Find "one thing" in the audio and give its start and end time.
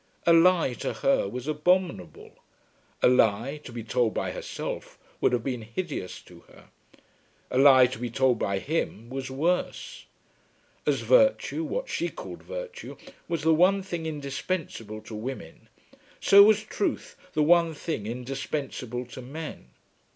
13.53-14.07, 17.43-18.07